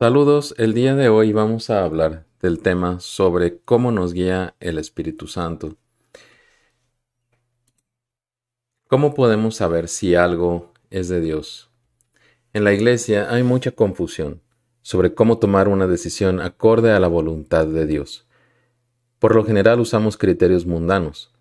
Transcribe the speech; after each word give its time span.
Saludos, 0.00 0.54
el 0.58 0.74
día 0.74 0.94
de 0.94 1.08
hoy 1.08 1.32
vamos 1.32 1.70
a 1.70 1.82
hablar 1.82 2.24
del 2.40 2.60
tema 2.60 3.00
sobre 3.00 3.58
cómo 3.58 3.90
nos 3.90 4.12
guía 4.12 4.54
el 4.60 4.78
Espíritu 4.78 5.26
Santo. 5.26 5.74
¿Cómo 8.86 9.12
podemos 9.12 9.56
saber 9.56 9.88
si 9.88 10.14
algo 10.14 10.72
es 10.90 11.08
de 11.08 11.20
Dios? 11.20 11.72
En 12.52 12.62
la 12.62 12.72
iglesia 12.72 13.26
hay 13.28 13.42
mucha 13.42 13.72
confusión 13.72 14.40
sobre 14.82 15.14
cómo 15.14 15.38
tomar 15.38 15.66
una 15.66 15.88
decisión 15.88 16.40
acorde 16.40 16.92
a 16.92 17.00
la 17.00 17.08
voluntad 17.08 17.66
de 17.66 17.84
Dios. 17.84 18.24
Por 19.18 19.34
lo 19.34 19.44
general 19.44 19.80
usamos 19.80 20.16
criterios 20.16 20.64
mundanos. 20.64 21.32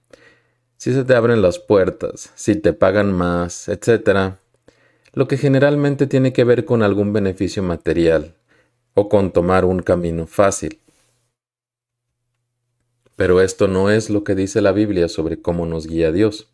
Si 0.78 0.94
se 0.94 1.04
te 1.04 1.14
abren 1.14 1.44
las 1.44 1.60
puertas, 1.60 2.32
si 2.34 2.56
te 2.56 2.74
pagan 2.74 3.14
más, 3.14 3.70
etc., 3.70 4.38
lo 5.14 5.28
que 5.28 5.38
generalmente 5.38 6.08
tiene 6.08 6.34
que 6.34 6.44
ver 6.44 6.66
con 6.66 6.82
algún 6.82 7.14
beneficio 7.14 7.62
material, 7.62 8.37
o 9.00 9.10
con 9.10 9.32
tomar 9.32 9.64
un 9.64 9.84
camino 9.84 10.26
fácil. 10.26 10.80
Pero 13.16 13.42
esto 13.42 13.68
no 13.68 13.92
es 13.92 14.10
lo 14.10 14.24
que 14.24 14.34
dice 14.34 14.60
la 14.60 14.72
Biblia 14.72 15.08
sobre 15.08 15.40
cómo 15.40 15.68
nos 15.68 15.86
guía 15.86 16.12
Dios. 16.12 16.52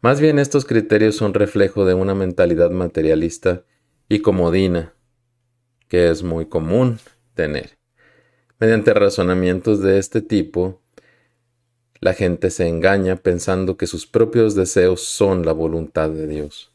Más 0.00 0.22
bien 0.22 0.38
estos 0.38 0.64
criterios 0.64 1.14
son 1.14 1.34
reflejo 1.34 1.84
de 1.84 1.92
una 1.92 2.14
mentalidad 2.14 2.70
materialista 2.70 3.62
y 4.08 4.20
comodina, 4.20 4.94
que 5.88 6.08
es 6.08 6.22
muy 6.22 6.46
común 6.46 6.98
tener. 7.34 7.76
Mediante 8.58 8.94
razonamientos 8.94 9.82
de 9.82 9.98
este 9.98 10.22
tipo, 10.22 10.80
la 12.00 12.14
gente 12.14 12.48
se 12.48 12.68
engaña 12.68 13.16
pensando 13.16 13.76
que 13.76 13.86
sus 13.86 14.06
propios 14.06 14.54
deseos 14.54 15.02
son 15.02 15.44
la 15.44 15.52
voluntad 15.52 16.08
de 16.08 16.26
Dios. 16.26 16.71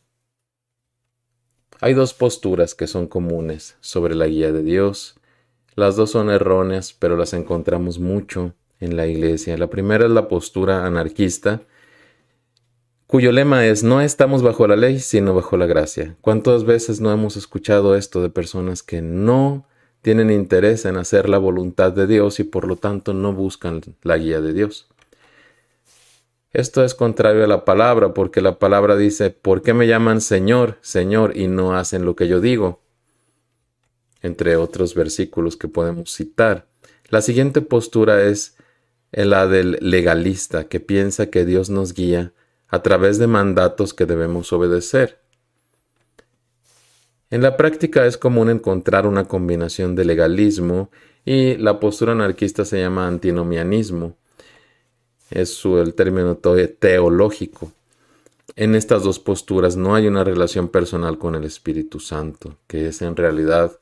Hay 1.80 1.94
dos 1.94 2.14
posturas 2.14 2.74
que 2.74 2.88
son 2.88 3.08
comunes 3.08 3.76
sobre 3.82 4.16
la 4.16 4.28
guía 4.28 4.52
de 4.52 4.64
Dios. 4.64 5.16
Las 5.76 5.96
dos 5.96 6.12
son 6.12 6.30
erróneas, 6.30 6.94
pero 6.94 7.18
las 7.18 7.34
encontramos 7.34 8.00
mucho 8.00 8.54
en 8.80 8.96
la 8.96 9.06
iglesia. 9.06 9.58
La 9.58 9.68
primera 9.68 10.06
es 10.06 10.12
la 10.12 10.28
postura 10.28 10.86
anarquista, 10.86 11.62
cuyo 13.06 13.32
lema 13.32 13.66
es 13.66 13.84
no 13.84 14.02
estamos 14.02 14.42
bajo 14.42 14.68
la 14.68 14.76
ley, 14.76 15.00
sino 15.00 15.34
bajo 15.34 15.56
la 15.56 15.66
gracia. 15.68 16.18
¿Cuántas 16.22 16.66
veces 16.66 17.00
no 17.00 17.12
hemos 17.12 17.38
escuchado 17.38 17.96
esto 17.96 18.22
de 18.22 18.30
personas 18.30 18.84
que 18.84 19.02
no 19.02 19.68
tienen 20.02 20.32
interés 20.32 20.84
en 20.86 20.98
hacer 20.98 21.30
la 21.30 21.38
voluntad 21.38 21.94
de 21.94 22.08
Dios 22.08 22.40
y 22.40 22.44
por 22.44 22.68
lo 22.68 22.76
tanto 22.76 23.14
no 23.14 23.34
buscan 23.34 23.82
la 24.02 24.18
guía 24.18 24.42
de 24.42 24.54
Dios? 24.54 24.88
Esto 26.54 26.84
es 26.84 26.96
contrario 26.96 27.44
a 27.44 27.48
la 27.48 27.66
palabra, 27.66 28.14
porque 28.14 28.42
la 28.42 28.58
palabra 28.58 28.96
dice, 28.96 29.30
¿por 29.32 29.62
qué 29.62 29.74
me 29.74 29.86
llaman 29.86 30.22
Señor, 30.22 30.78
Señor 30.82 31.36
y 31.36 31.48
no 31.48 31.76
hacen 31.76 32.06
lo 32.06 32.16
que 32.16 32.28
yo 32.28 32.40
digo? 32.40 32.82
Entre 34.22 34.56
otros 34.56 34.96
versículos 34.96 35.58
que 35.58 35.68
podemos 35.68 36.14
citar. 36.14 36.68
La 37.10 37.22
siguiente 37.22 37.62
postura 37.62 38.24
es 38.24 38.58
la 39.12 39.46
del 39.46 39.78
legalista, 39.82 40.66
que 40.66 40.80
piensa 40.80 41.30
que 41.30 41.46
Dios 41.46 41.70
nos 41.70 41.94
guía 41.94 42.34
a 42.70 42.82
través 42.82 43.18
de 43.20 43.28
mandatos 43.28 43.94
que 43.94 44.06
debemos 44.06 44.52
obedecer. 44.54 45.20
En 47.30 47.42
la 47.42 47.58
práctica 47.58 48.06
es 48.06 48.18
común 48.18 48.50
encontrar 48.50 49.06
una 49.06 49.26
combinación 49.26 49.96
de 49.96 50.06
legalismo 50.06 50.92
y 51.26 51.58
la 51.58 51.80
postura 51.82 52.14
anarquista 52.14 52.64
se 52.64 52.80
llama 52.80 53.08
antinomianismo 53.08 54.18
es 55.30 55.64
el 55.66 55.94
término 55.94 56.38
teológico. 56.38 57.72
En 58.56 58.76
estas 58.76 59.04
dos 59.04 59.20
posturas 59.20 59.76
no 59.78 59.94
hay 59.94 60.08
una 60.08 60.24
relación 60.24 60.70
personal 60.70 61.18
con 61.18 61.36
el 61.36 61.44
Espíritu 61.44 62.00
Santo, 62.00 62.58
que 62.68 62.88
es 62.88 63.02
en 63.02 63.16
realidad 63.16 63.78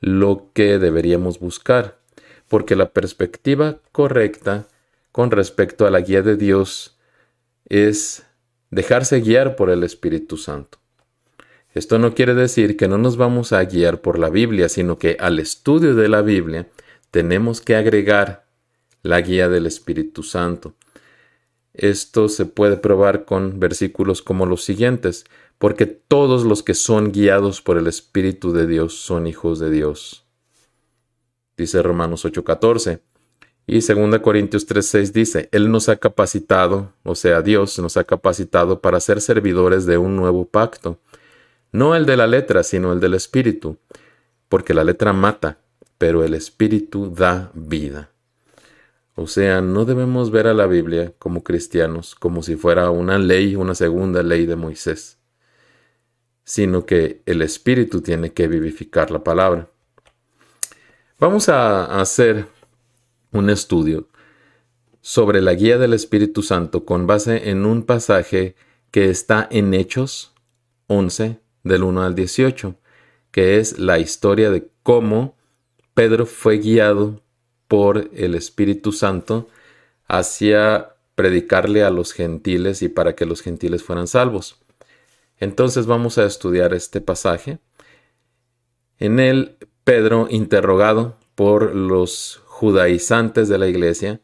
lo 0.00 0.50
que 0.54 0.78
deberíamos 0.78 1.38
buscar, 1.38 1.98
porque 2.48 2.76
la 2.76 2.90
perspectiva 2.90 3.78
correcta 3.92 4.66
con 5.12 5.30
respecto 5.30 5.86
a 5.86 5.90
la 5.90 6.00
guía 6.00 6.22
de 6.22 6.36
Dios 6.36 6.96
es 7.68 8.24
dejarse 8.70 9.20
guiar 9.20 9.56
por 9.56 9.70
el 9.70 9.82
Espíritu 9.82 10.36
Santo. 10.36 10.78
Esto 11.74 11.98
no 11.98 12.14
quiere 12.14 12.32
decir 12.32 12.78
que 12.78 12.88
no 12.88 12.96
nos 12.96 13.18
vamos 13.18 13.52
a 13.52 13.62
guiar 13.64 14.00
por 14.00 14.18
la 14.18 14.30
Biblia, 14.30 14.70
sino 14.70 14.98
que 14.98 15.18
al 15.20 15.38
estudio 15.38 15.94
de 15.94 16.08
la 16.08 16.22
Biblia 16.22 16.68
tenemos 17.10 17.60
que 17.60 17.76
agregar 17.76 18.45
la 19.06 19.20
guía 19.20 19.48
del 19.48 19.66
Espíritu 19.66 20.22
Santo. 20.22 20.74
Esto 21.74 22.28
se 22.28 22.46
puede 22.46 22.76
probar 22.76 23.24
con 23.24 23.60
versículos 23.60 24.22
como 24.22 24.46
los 24.46 24.64
siguientes, 24.64 25.24
porque 25.58 25.86
todos 25.86 26.44
los 26.44 26.62
que 26.62 26.74
son 26.74 27.12
guiados 27.12 27.62
por 27.62 27.78
el 27.78 27.86
Espíritu 27.86 28.52
de 28.52 28.66
Dios 28.66 28.94
son 28.94 29.26
hijos 29.26 29.58
de 29.58 29.70
Dios. 29.70 30.24
Dice 31.56 31.82
Romanos 31.82 32.24
8:14. 32.24 33.00
Y 33.66 33.80
2 33.80 34.20
Corintios 34.20 34.66
3:6 34.66 35.12
dice, 35.12 35.48
Él 35.52 35.70
nos 35.70 35.88
ha 35.88 35.96
capacitado, 35.96 36.92
o 37.02 37.14
sea, 37.14 37.42
Dios 37.42 37.78
nos 37.80 37.96
ha 37.96 38.04
capacitado 38.04 38.80
para 38.80 39.00
ser 39.00 39.20
servidores 39.20 39.86
de 39.86 39.98
un 39.98 40.14
nuevo 40.14 40.46
pacto, 40.46 41.00
no 41.72 41.96
el 41.96 42.06
de 42.06 42.16
la 42.16 42.26
letra, 42.26 42.62
sino 42.62 42.92
el 42.92 43.00
del 43.00 43.14
Espíritu, 43.14 43.76
porque 44.48 44.72
la 44.72 44.84
letra 44.84 45.12
mata, 45.12 45.58
pero 45.98 46.22
el 46.22 46.34
Espíritu 46.34 47.12
da 47.12 47.50
vida. 47.54 48.10
O 49.18 49.26
sea, 49.26 49.62
no 49.62 49.86
debemos 49.86 50.30
ver 50.30 50.46
a 50.46 50.52
la 50.52 50.66
Biblia 50.66 51.14
como 51.18 51.42
cristianos 51.42 52.14
como 52.14 52.42
si 52.42 52.56
fuera 52.56 52.90
una 52.90 53.18
ley, 53.18 53.56
una 53.56 53.74
segunda 53.74 54.22
ley 54.22 54.44
de 54.44 54.56
Moisés, 54.56 55.18
sino 56.44 56.84
que 56.84 57.22
el 57.24 57.40
Espíritu 57.40 58.02
tiene 58.02 58.34
que 58.34 58.46
vivificar 58.46 59.10
la 59.10 59.24
palabra. 59.24 59.70
Vamos 61.18 61.48
a 61.48 61.98
hacer 61.98 62.46
un 63.32 63.48
estudio 63.48 64.06
sobre 65.00 65.40
la 65.40 65.54
guía 65.54 65.78
del 65.78 65.94
Espíritu 65.94 66.42
Santo 66.42 66.84
con 66.84 67.06
base 67.06 67.48
en 67.48 67.64
un 67.64 67.84
pasaje 67.84 68.54
que 68.90 69.08
está 69.08 69.48
en 69.50 69.72
Hechos 69.72 70.34
11 70.88 71.40
del 71.64 71.84
1 71.84 72.02
al 72.02 72.14
18, 72.14 72.74
que 73.30 73.58
es 73.58 73.78
la 73.78 73.98
historia 73.98 74.50
de 74.50 74.68
cómo 74.82 75.38
Pedro 75.94 76.26
fue 76.26 76.58
guiado 76.58 77.22
por 77.68 78.10
el 78.14 78.34
Espíritu 78.34 78.92
Santo 78.92 79.48
hacia 80.08 80.94
predicarle 81.14 81.82
a 81.82 81.90
los 81.90 82.12
gentiles 82.12 82.82
y 82.82 82.88
para 82.88 83.14
que 83.14 83.26
los 83.26 83.40
gentiles 83.42 83.82
fueran 83.82 84.06
salvos. 84.06 84.58
Entonces 85.38 85.86
vamos 85.86 86.18
a 86.18 86.24
estudiar 86.24 86.74
este 86.74 87.00
pasaje. 87.00 87.58
En 88.98 89.18
él, 89.18 89.56
Pedro, 89.84 90.28
interrogado 90.30 91.16
por 91.34 91.74
los 91.74 92.40
judaizantes 92.46 93.48
de 93.48 93.58
la 93.58 93.68
iglesia, 93.68 94.20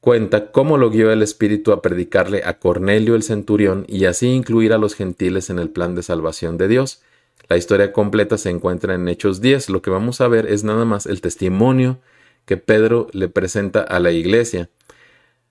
cuenta 0.00 0.52
cómo 0.52 0.76
lo 0.76 0.90
guió 0.90 1.10
el 1.10 1.22
Espíritu 1.22 1.72
a 1.72 1.82
predicarle 1.82 2.42
a 2.44 2.58
Cornelio 2.58 3.14
el 3.14 3.22
centurión 3.22 3.84
y 3.88 4.04
así 4.04 4.28
incluir 4.28 4.72
a 4.72 4.78
los 4.78 4.94
gentiles 4.94 5.50
en 5.50 5.58
el 5.58 5.70
plan 5.70 5.94
de 5.94 6.02
salvación 6.02 6.58
de 6.58 6.68
Dios. 6.68 7.02
La 7.48 7.56
historia 7.56 7.92
completa 7.92 8.36
se 8.36 8.50
encuentra 8.50 8.94
en 8.94 9.08
Hechos 9.08 9.40
10. 9.40 9.70
Lo 9.70 9.80
que 9.80 9.90
vamos 9.90 10.20
a 10.20 10.28
ver 10.28 10.46
es 10.46 10.64
nada 10.64 10.84
más 10.84 11.06
el 11.06 11.20
testimonio 11.22 11.98
que 12.48 12.56
Pedro 12.56 13.08
le 13.12 13.28
presenta 13.28 13.82
a 13.82 14.00
la 14.00 14.10
iglesia. 14.10 14.70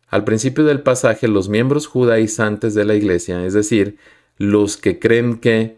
Al 0.07 0.23
principio 0.23 0.65
del 0.65 0.81
pasaje, 0.81 1.27
los 1.27 1.47
miembros 1.47 1.85
judaizantes 1.85 2.73
de 2.73 2.85
la 2.85 2.95
iglesia, 2.95 3.45
es 3.45 3.53
decir, 3.53 3.97
los 4.37 4.77
que 4.77 4.97
creen 4.97 5.37
que 5.37 5.77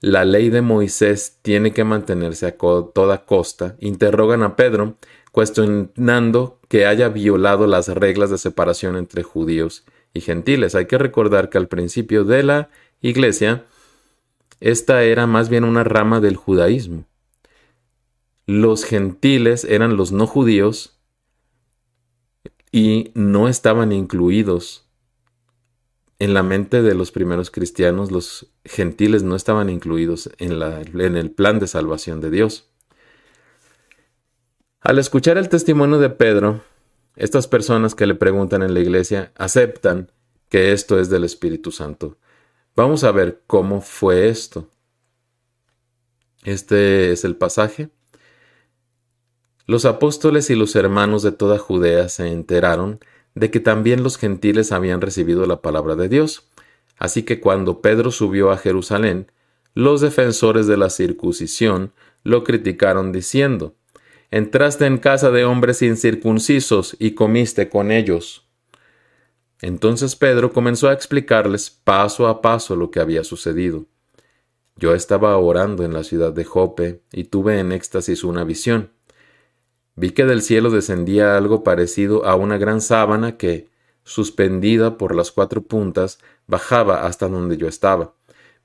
la 0.00 0.24
ley 0.24 0.50
de 0.50 0.62
Moisés 0.62 1.38
tiene 1.42 1.72
que 1.72 1.82
mantenerse 1.82 2.46
a 2.46 2.56
toda 2.56 3.24
costa, 3.24 3.74
interrogan 3.80 4.44
a 4.44 4.54
Pedro, 4.54 4.94
cuestionando 5.32 6.60
que 6.68 6.86
haya 6.86 7.08
violado 7.08 7.66
las 7.66 7.88
reglas 7.88 8.30
de 8.30 8.38
separación 8.38 8.96
entre 8.96 9.24
judíos 9.24 9.84
y 10.12 10.20
gentiles. 10.20 10.76
Hay 10.76 10.86
que 10.86 10.98
recordar 10.98 11.50
que 11.50 11.58
al 11.58 11.66
principio 11.66 12.22
de 12.22 12.44
la 12.44 12.68
iglesia, 13.00 13.64
esta 14.60 15.02
era 15.02 15.26
más 15.26 15.48
bien 15.48 15.64
una 15.64 15.82
rama 15.82 16.20
del 16.20 16.36
judaísmo 16.36 17.06
los 18.46 18.84
gentiles 18.84 19.64
eran 19.64 19.96
los 19.96 20.12
no 20.12 20.26
judíos 20.26 20.98
y 22.70 23.12
no 23.14 23.48
estaban 23.48 23.92
incluidos 23.92 24.84
en 26.18 26.34
la 26.34 26.42
mente 26.42 26.82
de 26.82 26.94
los 26.94 27.10
primeros 27.10 27.50
cristianos, 27.50 28.10
los 28.10 28.52
gentiles 28.64 29.22
no 29.22 29.36
estaban 29.36 29.68
incluidos 29.68 30.30
en, 30.38 30.58
la, 30.58 30.80
en 30.80 31.16
el 31.16 31.30
plan 31.30 31.58
de 31.58 31.66
salvación 31.66 32.20
de 32.20 32.30
Dios. 32.30 32.70
Al 34.80 34.98
escuchar 34.98 35.38
el 35.38 35.48
testimonio 35.48 35.98
de 35.98 36.10
Pedro, 36.10 36.62
estas 37.16 37.48
personas 37.48 37.94
que 37.94 38.06
le 38.06 38.14
preguntan 38.14 38.62
en 38.62 38.74
la 38.74 38.80
iglesia 38.80 39.32
aceptan 39.36 40.10
que 40.48 40.72
esto 40.72 40.98
es 41.00 41.08
del 41.10 41.24
Espíritu 41.24 41.72
Santo. 41.72 42.18
Vamos 42.76 43.04
a 43.04 43.12
ver 43.12 43.42
cómo 43.46 43.80
fue 43.80 44.28
esto. 44.28 44.68
Este 46.44 47.12
es 47.12 47.24
el 47.24 47.36
pasaje. 47.36 47.90
Los 49.66 49.84
apóstoles 49.86 50.50
y 50.50 50.54
los 50.54 50.76
hermanos 50.76 51.22
de 51.22 51.32
toda 51.32 51.58
Judea 51.58 52.08
se 52.08 52.28
enteraron 52.28 53.00
de 53.34 53.50
que 53.50 53.60
también 53.60 54.02
los 54.02 54.18
gentiles 54.18 54.72
habían 54.72 55.00
recibido 55.00 55.46
la 55.46 55.62
palabra 55.62 55.96
de 55.96 56.08
Dios. 56.08 56.48
Así 56.98 57.22
que 57.22 57.40
cuando 57.40 57.80
Pedro 57.80 58.10
subió 58.10 58.50
a 58.50 58.58
Jerusalén, 58.58 59.30
los 59.74 60.00
defensores 60.00 60.66
de 60.66 60.76
la 60.76 60.90
circuncisión 60.90 61.92
lo 62.22 62.44
criticaron 62.44 63.10
diciendo, 63.10 63.74
Entraste 64.30 64.86
en 64.86 64.98
casa 64.98 65.30
de 65.30 65.44
hombres 65.44 65.80
incircuncisos 65.82 66.96
y 66.98 67.12
comiste 67.12 67.68
con 67.68 67.90
ellos. 67.90 68.48
Entonces 69.60 70.16
Pedro 70.16 70.52
comenzó 70.52 70.88
a 70.88 70.92
explicarles 70.92 71.70
paso 71.70 72.26
a 72.26 72.42
paso 72.42 72.76
lo 72.76 72.90
que 72.90 73.00
había 73.00 73.24
sucedido. 73.24 73.86
Yo 74.76 74.94
estaba 74.94 75.36
orando 75.36 75.84
en 75.84 75.92
la 75.92 76.02
ciudad 76.02 76.32
de 76.32 76.44
Jope 76.44 77.02
y 77.12 77.24
tuve 77.24 77.60
en 77.60 77.72
éxtasis 77.72 78.24
una 78.24 78.42
visión. 78.44 78.90
Vi 79.96 80.10
que 80.10 80.24
del 80.24 80.42
cielo 80.42 80.70
descendía 80.70 81.36
algo 81.36 81.62
parecido 81.62 82.26
a 82.26 82.34
una 82.34 82.58
gran 82.58 82.80
sábana 82.80 83.36
que, 83.36 83.68
suspendida 84.02 84.98
por 84.98 85.14
las 85.14 85.30
cuatro 85.30 85.62
puntas, 85.62 86.18
bajaba 86.46 87.06
hasta 87.06 87.28
donde 87.28 87.56
yo 87.56 87.68
estaba. 87.68 88.14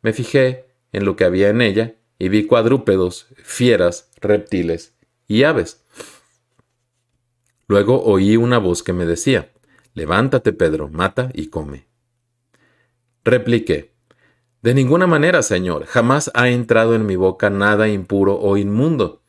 Me 0.02 0.14
fijé 0.14 0.66
en 0.92 1.06
lo 1.06 1.16
que 1.16 1.26
había 1.26 1.50
en 1.50 1.62
ella 1.62 1.96
y 2.18 2.30
vi 2.30 2.46
cuadrúpedos, 2.46 3.28
fieras, 3.44 4.10
reptiles 4.22 4.96
y 5.28 5.44
aves. 5.44 5.84
Luego 7.68 8.04
oí 8.04 8.36
una 8.36 8.58
voz 8.58 8.82
que 8.82 8.94
me 8.94 9.06
decía, 9.06 9.52
Levántate, 9.94 10.54
Pedro, 10.54 10.90
mata 10.90 11.30
y 11.34 11.48
come. 11.48 11.88
Repliqué, 13.24 13.92
De 14.62 14.74
ninguna 14.74 15.08
manera, 15.08 15.42
Señor, 15.42 15.86
jamás 15.86 16.32
ha 16.34 16.50
entrado 16.50 16.96
en 16.96 17.06
mi 17.06 17.16
boca 17.16 17.50
nada 17.50 17.88
impuro 17.88 18.40
o 18.40 18.58
inmundo. 18.58 19.22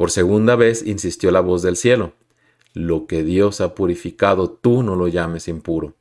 Por 0.00 0.10
segunda 0.10 0.56
vez 0.56 0.82
insistió 0.86 1.30
la 1.30 1.40
voz 1.40 1.60
del 1.60 1.76
cielo, 1.76 2.14
Lo 2.72 3.06
que 3.06 3.22
Dios 3.22 3.60
ha 3.60 3.74
purificado, 3.74 4.48
tú 4.48 4.82
no 4.82 4.96
lo 4.96 5.08
llames 5.08 5.46
impuro. 5.46 5.92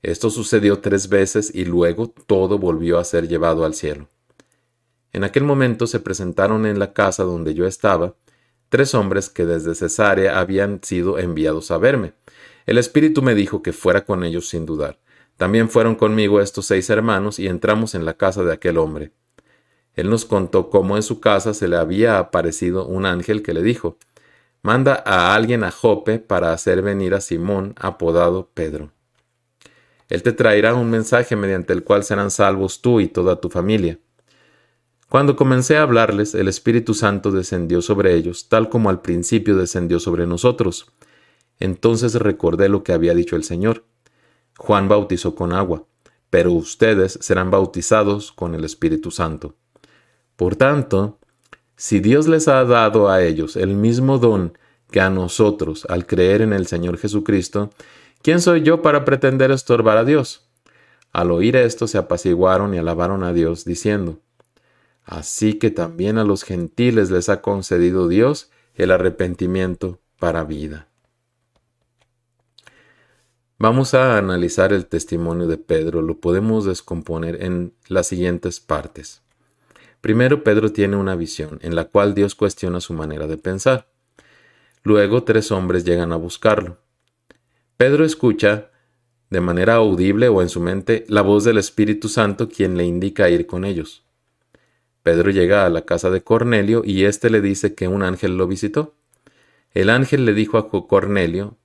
Esto 0.00 0.30
sucedió 0.30 0.78
tres 0.78 1.08
veces 1.08 1.52
y 1.52 1.64
luego 1.64 2.14
todo 2.28 2.60
volvió 2.60 3.00
a 3.00 3.04
ser 3.04 3.26
llevado 3.26 3.64
al 3.64 3.74
cielo. 3.74 4.06
En 5.12 5.24
aquel 5.24 5.42
momento 5.42 5.88
se 5.88 5.98
presentaron 5.98 6.66
en 6.66 6.78
la 6.78 6.92
casa 6.92 7.24
donde 7.24 7.52
yo 7.52 7.66
estaba 7.66 8.14
tres 8.68 8.94
hombres 8.94 9.28
que 9.28 9.44
desde 9.44 9.74
Cesarea 9.74 10.38
habían 10.38 10.78
sido 10.80 11.18
enviados 11.18 11.72
a 11.72 11.78
verme. 11.78 12.12
El 12.64 12.78
Espíritu 12.78 13.22
me 13.22 13.34
dijo 13.34 13.60
que 13.60 13.72
fuera 13.72 14.04
con 14.04 14.22
ellos 14.22 14.48
sin 14.48 14.66
dudar. 14.66 15.00
También 15.36 15.68
fueron 15.68 15.96
conmigo 15.96 16.40
estos 16.40 16.66
seis 16.66 16.88
hermanos 16.90 17.40
y 17.40 17.48
entramos 17.48 17.96
en 17.96 18.04
la 18.04 18.14
casa 18.14 18.44
de 18.44 18.52
aquel 18.52 18.78
hombre. 18.78 19.10
Él 19.94 20.08
nos 20.08 20.24
contó 20.24 20.70
cómo 20.70 20.96
en 20.96 21.02
su 21.02 21.20
casa 21.20 21.54
se 21.54 21.68
le 21.68 21.76
había 21.76 22.18
aparecido 22.18 22.86
un 22.86 23.06
ángel 23.06 23.42
que 23.42 23.54
le 23.54 23.62
dijo, 23.62 23.98
Manda 24.62 25.02
a 25.04 25.34
alguien 25.34 25.64
a 25.64 25.72
Jope 25.72 26.20
para 26.20 26.52
hacer 26.52 26.82
venir 26.82 27.14
a 27.14 27.20
Simón, 27.20 27.74
apodado 27.78 28.50
Pedro. 28.54 28.92
Él 30.08 30.22
te 30.22 30.32
traerá 30.32 30.74
un 30.74 30.88
mensaje 30.88 31.34
mediante 31.34 31.72
el 31.72 31.82
cual 31.82 32.04
serán 32.04 32.30
salvos 32.30 32.80
tú 32.80 33.00
y 33.00 33.08
toda 33.08 33.40
tu 33.40 33.50
familia. 33.50 33.98
Cuando 35.08 35.36
comencé 35.36 35.76
a 35.76 35.82
hablarles, 35.82 36.34
el 36.34 36.48
Espíritu 36.48 36.94
Santo 36.94 37.32
descendió 37.32 37.82
sobre 37.82 38.14
ellos, 38.14 38.48
tal 38.48 38.68
como 38.68 38.88
al 38.88 39.02
principio 39.02 39.56
descendió 39.56 39.98
sobre 39.98 40.26
nosotros. 40.26 40.86
Entonces 41.58 42.14
recordé 42.14 42.68
lo 42.68 42.84
que 42.84 42.92
había 42.92 43.14
dicho 43.14 43.36
el 43.36 43.44
Señor. 43.44 43.84
Juan 44.56 44.88
bautizó 44.88 45.34
con 45.34 45.52
agua, 45.52 45.86
pero 46.30 46.52
ustedes 46.52 47.18
serán 47.20 47.50
bautizados 47.50 48.32
con 48.32 48.54
el 48.54 48.64
Espíritu 48.64 49.10
Santo. 49.10 49.54
Por 50.42 50.56
tanto, 50.56 51.20
si 51.76 52.00
Dios 52.00 52.26
les 52.26 52.48
ha 52.48 52.64
dado 52.64 53.08
a 53.08 53.22
ellos 53.22 53.54
el 53.54 53.76
mismo 53.76 54.18
don 54.18 54.58
que 54.90 55.00
a 55.00 55.08
nosotros 55.08 55.86
al 55.88 56.04
creer 56.04 56.42
en 56.42 56.52
el 56.52 56.66
Señor 56.66 56.98
Jesucristo, 56.98 57.70
¿quién 58.22 58.40
soy 58.40 58.62
yo 58.62 58.82
para 58.82 59.04
pretender 59.04 59.52
estorbar 59.52 59.98
a 59.98 60.04
Dios? 60.04 60.48
Al 61.12 61.30
oír 61.30 61.54
esto 61.54 61.86
se 61.86 61.96
apaciguaron 61.96 62.74
y 62.74 62.78
alabaron 62.78 63.22
a 63.22 63.32
Dios, 63.32 63.64
diciendo, 63.64 64.18
Así 65.04 65.60
que 65.60 65.70
también 65.70 66.18
a 66.18 66.24
los 66.24 66.42
gentiles 66.42 67.12
les 67.12 67.28
ha 67.28 67.40
concedido 67.40 68.08
Dios 68.08 68.50
el 68.74 68.90
arrepentimiento 68.90 70.00
para 70.18 70.42
vida. 70.42 70.88
Vamos 73.58 73.94
a 73.94 74.18
analizar 74.18 74.72
el 74.72 74.86
testimonio 74.86 75.46
de 75.46 75.58
Pedro. 75.58 76.02
Lo 76.02 76.18
podemos 76.18 76.64
descomponer 76.64 77.44
en 77.44 77.74
las 77.86 78.08
siguientes 78.08 78.58
partes. 78.58 79.21
Primero, 80.02 80.42
Pedro 80.42 80.72
tiene 80.72 80.96
una 80.96 81.14
visión 81.14 81.60
en 81.62 81.76
la 81.76 81.84
cual 81.84 82.12
Dios 82.14 82.34
cuestiona 82.34 82.80
su 82.80 82.92
manera 82.92 83.28
de 83.28 83.38
pensar. 83.38 83.86
Luego, 84.82 85.22
tres 85.22 85.52
hombres 85.52 85.84
llegan 85.84 86.12
a 86.12 86.16
buscarlo. 86.16 86.78
Pedro 87.76 88.04
escucha 88.04 88.70
de 89.30 89.40
manera 89.40 89.76
audible 89.76 90.28
o 90.28 90.42
en 90.42 90.48
su 90.48 90.60
mente 90.60 91.04
la 91.08 91.22
voz 91.22 91.44
del 91.44 91.56
Espíritu 91.56 92.08
Santo 92.08 92.48
quien 92.48 92.76
le 92.76 92.84
indica 92.84 93.30
ir 93.30 93.46
con 93.46 93.64
ellos. 93.64 94.04
Pedro 95.04 95.30
llega 95.30 95.64
a 95.64 95.70
la 95.70 95.82
casa 95.82 96.10
de 96.10 96.22
Cornelio 96.22 96.82
y 96.84 97.04
éste 97.04 97.30
le 97.30 97.40
dice 97.40 97.74
que 97.74 97.86
un 97.86 98.02
ángel 98.02 98.36
lo 98.36 98.48
visitó. 98.48 98.96
El 99.72 99.88
ángel 99.88 100.24
le 100.24 100.34
dijo 100.34 100.58
a 100.58 100.68
Cornelio 100.68 101.56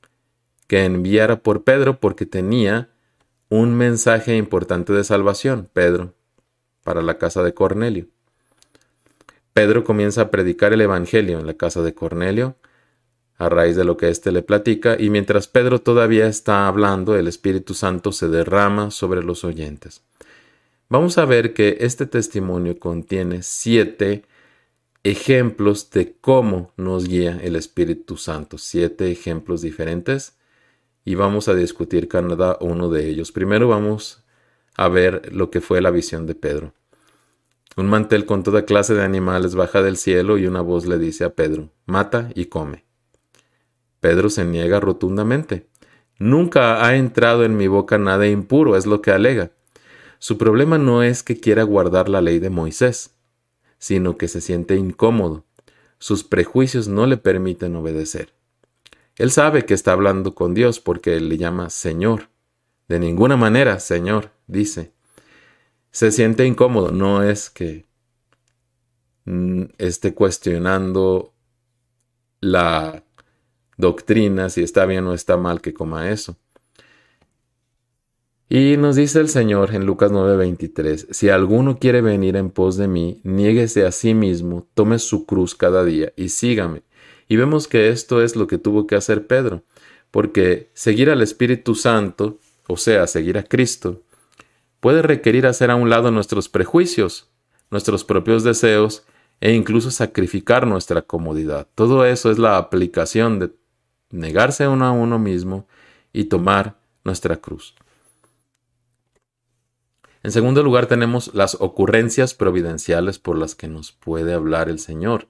que 0.67 0.85
enviara 0.85 1.41
por 1.41 1.63
Pedro 1.63 1.99
porque 1.99 2.27
tenía 2.27 2.91
un 3.49 3.75
mensaje 3.75 4.37
importante 4.37 4.93
de 4.93 5.03
salvación, 5.03 5.69
Pedro, 5.73 6.13
para 6.83 7.01
la 7.01 7.17
casa 7.17 7.41
de 7.41 7.55
Cornelio. 7.55 8.07
Pedro 9.57 9.83
comienza 9.83 10.21
a 10.21 10.29
predicar 10.29 10.71
el 10.73 10.81
Evangelio 10.81 11.39
en 11.39 11.47
la 11.47 11.55
casa 11.55 11.81
de 11.81 11.95
Cornelio, 11.95 12.57
a 13.39 13.49
raíz 13.49 13.75
de 13.75 13.85
lo 13.85 13.97
que 13.97 14.09
éste 14.09 14.31
le 14.31 14.43
platica, 14.43 14.97
y 14.99 15.09
mientras 15.09 15.47
Pedro 15.47 15.81
todavía 15.81 16.27
está 16.27 16.67
hablando, 16.67 17.15
el 17.15 17.27
Espíritu 17.27 17.73
Santo 17.73 18.11
se 18.11 18.27
derrama 18.27 18.91
sobre 18.91 19.23
los 19.23 19.43
oyentes. 19.43 20.03
Vamos 20.89 21.17
a 21.17 21.25
ver 21.25 21.55
que 21.55 21.77
este 21.79 22.05
testimonio 22.05 22.77
contiene 22.77 23.41
siete 23.41 24.25
ejemplos 25.03 25.89
de 25.89 26.15
cómo 26.21 26.71
nos 26.77 27.07
guía 27.07 27.39
el 27.41 27.55
Espíritu 27.55 28.15
Santo, 28.15 28.59
siete 28.59 29.11
ejemplos 29.11 29.63
diferentes 29.63 30.37
y 31.03 31.15
vamos 31.15 31.47
a 31.47 31.55
discutir 31.55 32.07
cada 32.07 32.59
uno 32.61 32.89
de 32.89 33.09
ellos. 33.09 33.31
Primero 33.31 33.67
vamos 33.67 34.23
a 34.75 34.87
ver 34.87 35.33
lo 35.33 35.49
que 35.49 35.61
fue 35.61 35.81
la 35.81 35.89
visión 35.89 36.27
de 36.27 36.35
Pedro. 36.35 36.73
Un 37.77 37.85
mantel 37.85 38.25
con 38.25 38.41
toda 38.41 38.65
clase 38.65 38.95
de 38.95 39.03
animales 39.03 39.53
baja 39.53 39.83
del 39.83 39.97
cielo 39.97 40.39
y 40.39 40.47
una 40.47 40.61
voz 40.61 40.87
le 40.87 40.97
dice 40.97 41.23
a 41.23 41.35
Pedro, 41.35 41.69
mata 41.85 42.31
y 42.33 42.45
come. 42.45 42.85
Pedro 43.99 44.31
se 44.31 44.45
niega 44.45 44.79
rotundamente. 44.79 45.67
Nunca 46.17 46.83
ha 46.83 46.95
entrado 46.95 47.45
en 47.45 47.55
mi 47.55 47.67
boca 47.67 47.99
nada 47.99 48.25
impuro, 48.25 48.75
es 48.75 48.87
lo 48.87 49.03
que 49.03 49.11
alega. 49.11 49.51
Su 50.17 50.39
problema 50.39 50.79
no 50.79 51.03
es 51.03 51.21
que 51.21 51.39
quiera 51.39 51.61
guardar 51.61 52.09
la 52.09 52.19
ley 52.19 52.39
de 52.39 52.49
Moisés, 52.49 53.11
sino 53.77 54.17
que 54.17 54.27
se 54.27 54.41
siente 54.41 54.75
incómodo. 54.75 55.45
Sus 55.99 56.23
prejuicios 56.23 56.87
no 56.87 57.05
le 57.05 57.17
permiten 57.17 57.75
obedecer. 57.75 58.33
Él 59.17 59.29
sabe 59.29 59.65
que 59.65 59.75
está 59.75 59.91
hablando 59.91 60.33
con 60.33 60.55
Dios 60.55 60.79
porque 60.79 61.19
le 61.19 61.37
llama 61.37 61.69
Señor. 61.69 62.29
De 62.87 62.97
ninguna 62.97 63.37
manera, 63.37 63.79
Señor, 63.79 64.31
dice. 64.47 64.96
Se 65.91 66.11
siente 66.11 66.45
incómodo, 66.45 66.91
no 66.91 67.23
es 67.23 67.49
que 67.49 67.85
mm, 69.25 69.63
esté 69.77 70.13
cuestionando 70.13 71.33
la 72.39 73.03
doctrina, 73.77 74.49
si 74.49 74.63
está 74.63 74.85
bien 74.85 75.05
o 75.07 75.13
está 75.13 75.37
mal 75.37 75.61
que 75.61 75.73
coma 75.73 76.09
eso. 76.11 76.37
Y 78.49 78.77
nos 78.77 78.95
dice 78.95 79.19
el 79.19 79.27
Señor 79.27 79.75
en 79.75 79.85
Lucas 79.85 80.11
9:23, 80.11 81.07
si 81.11 81.29
alguno 81.29 81.79
quiere 81.79 82.01
venir 82.01 82.37
en 82.37 82.49
pos 82.49 82.77
de 82.77 82.87
mí, 82.87 83.19
niéguese 83.23 83.85
a 83.85 83.91
sí 83.91 84.13
mismo, 84.13 84.65
tome 84.73 84.99
su 84.99 85.25
cruz 85.25 85.53
cada 85.53 85.83
día 85.83 86.13
y 86.15 86.29
sígame. 86.29 86.83
Y 87.27 87.35
vemos 87.35 87.67
que 87.67 87.89
esto 87.89 88.21
es 88.21 88.37
lo 88.37 88.47
que 88.47 88.57
tuvo 88.57 88.87
que 88.87 88.95
hacer 88.95 89.27
Pedro, 89.27 89.63
porque 90.11 90.69
seguir 90.73 91.09
al 91.09 91.21
Espíritu 91.21 91.75
Santo, 91.75 92.39
o 92.67 92.77
sea, 92.77 93.05
seguir 93.07 93.37
a 93.37 93.43
Cristo, 93.43 94.03
puede 94.79 95.01
requerir 95.01 95.47
hacer 95.47 95.71
a 95.71 95.75
un 95.75 95.89
lado 95.89 96.11
nuestros 96.11 96.49
prejuicios, 96.49 97.29
nuestros 97.69 98.03
propios 98.03 98.43
deseos 98.43 99.05
e 99.41 99.53
incluso 99.53 99.91
sacrificar 99.91 100.65
nuestra 100.65 101.01
comodidad. 101.01 101.67
Todo 101.75 102.05
eso 102.05 102.31
es 102.31 102.39
la 102.39 102.57
aplicación 102.57 103.39
de 103.39 103.51
negarse 104.09 104.67
uno 104.67 104.85
a 104.85 104.91
uno 104.91 105.19
mismo 105.19 105.67
y 106.13 106.25
tomar 106.25 106.79
nuestra 107.03 107.37
cruz. 107.37 107.75
En 110.23 110.31
segundo 110.31 110.63
lugar 110.63 110.87
tenemos 110.87 111.33
las 111.33 111.55
ocurrencias 111.59 112.33
providenciales 112.33 113.19
por 113.19 113.37
las 113.37 113.55
que 113.55 113.67
nos 113.67 113.91
puede 113.91 114.33
hablar 114.33 114.67
el 114.67 114.79
Señor. 114.79 115.27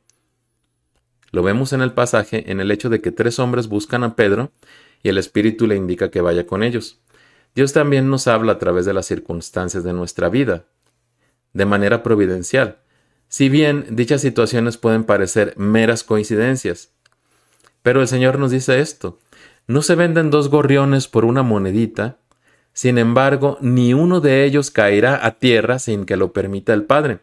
Lo 1.31 1.43
vemos 1.43 1.73
en 1.73 1.81
el 1.81 1.93
pasaje 1.93 2.51
en 2.51 2.61
el 2.61 2.71
hecho 2.71 2.89
de 2.89 3.01
que 3.01 3.11
tres 3.11 3.37
hombres 3.37 3.67
buscan 3.67 4.03
a 4.03 4.15
Pedro 4.15 4.51
y 5.03 5.09
el 5.09 5.17
Espíritu 5.17 5.67
le 5.67 5.75
indica 5.75 6.09
que 6.09 6.21
vaya 6.21 6.47
con 6.47 6.63
ellos. 6.63 6.99
Dios 7.57 7.73
también 7.73 8.07
nos 8.07 8.27
habla 8.27 8.51
a 8.51 8.59
través 8.59 8.85
de 8.85 8.93
las 8.93 9.07
circunstancias 9.07 9.83
de 9.83 9.91
nuestra 9.91 10.29
vida, 10.29 10.65
de 11.53 11.65
manera 11.65 12.03
providencial. 12.03 12.77
Si 13.29 13.49
bien 13.49 13.87
dichas 13.89 14.21
situaciones 14.21 14.77
pueden 14.77 15.05
parecer 15.05 15.55
meras 15.57 16.03
coincidencias, 16.03 16.91
pero 17.81 18.01
el 18.01 18.07
Señor 18.07 18.37
nos 18.37 18.51
dice 18.51 18.79
esto, 18.79 19.17
no 19.65 19.81
se 19.81 19.95
venden 19.95 20.29
dos 20.29 20.49
gorriones 20.49 21.07
por 21.07 21.25
una 21.25 21.41
monedita, 21.41 22.19
sin 22.73 22.99
embargo, 22.99 23.57
ni 23.59 23.91
uno 23.95 24.21
de 24.21 24.45
ellos 24.45 24.69
caerá 24.69 25.25
a 25.25 25.39
tierra 25.39 25.79
sin 25.79 26.05
que 26.05 26.15
lo 26.15 26.33
permita 26.33 26.75
el 26.75 26.83
Padre. 26.83 27.21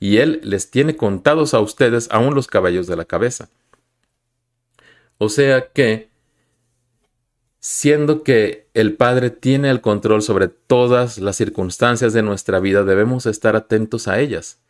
y 0.00 0.16
Él 0.16 0.40
les 0.42 0.68
tiene 0.72 0.96
contados 0.96 1.54
a 1.54 1.60
ustedes 1.60 2.08
aún 2.10 2.34
los 2.34 2.48
cabellos 2.48 2.88
de 2.88 2.96
la 2.96 3.04
cabeza. 3.04 3.50
O 5.18 5.28
sea 5.28 5.68
que, 5.68 6.10
siendo 7.68 8.22
que 8.22 8.68
el 8.74 8.94
Padre 8.94 9.30
tiene 9.30 9.70
el 9.70 9.80
control 9.80 10.22
sobre 10.22 10.46
todas 10.46 11.18
las 11.18 11.34
circunstancias 11.34 12.12
de 12.12 12.22
nuestra 12.22 12.60
vida, 12.60 12.84
debemos 12.84 13.26
estar 13.26 13.56
atentos 13.56 14.06
a 14.06 14.20
ellas. 14.20 14.60